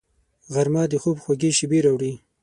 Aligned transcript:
غرمه 0.53 0.83
د 0.91 0.93
خوب 1.01 1.17
خوږې 1.23 1.51
شېبې 1.57 1.79
راوړي 1.85 2.13